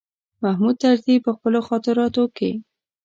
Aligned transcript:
محمود 0.43 0.75
طرزي 0.83 1.15
په 1.25 1.31
خپلو 1.37 1.59
خاطراتو 1.67 2.23
کې. 2.37 2.51